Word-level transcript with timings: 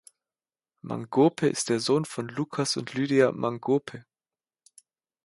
Mangope 0.81 1.43
ist 1.47 1.69
der 1.69 1.79
Sohn 1.79 2.05
von 2.05 2.27
Lucas 2.27 2.75
und 2.75 2.95
Lydia 2.95 3.31
Mangope. 3.31 4.03